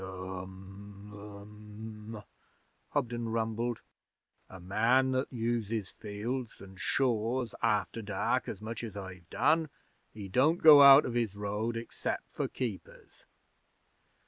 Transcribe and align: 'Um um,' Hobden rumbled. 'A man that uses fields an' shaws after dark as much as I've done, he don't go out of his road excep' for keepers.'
'Um 0.03 1.13
um,' 1.13 2.23
Hobden 2.89 3.29
rumbled. 3.29 3.81
'A 4.49 4.59
man 4.59 5.11
that 5.11 5.31
uses 5.31 5.89
fields 5.89 6.59
an' 6.59 6.77
shaws 6.77 7.53
after 7.61 8.01
dark 8.01 8.47
as 8.47 8.61
much 8.61 8.83
as 8.83 8.97
I've 8.97 9.29
done, 9.29 9.69
he 10.11 10.27
don't 10.27 10.57
go 10.57 10.81
out 10.81 11.05
of 11.05 11.13
his 11.13 11.35
road 11.35 11.77
excep' 11.77 12.23
for 12.31 12.47
keepers.' 12.47 13.27